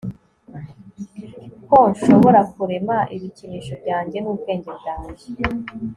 ko 1.67 1.79
nshobora 1.91 2.39
kurema 2.53 2.97
ibikinisho 3.15 3.73
byanjye 3.81 4.17
n'ubwenge 4.19 4.69
bwanjye 4.79 5.25